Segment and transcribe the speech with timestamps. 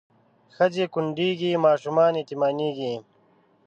[0.55, 2.93] ښځې کونډېږي ماشومان یتیمانېږي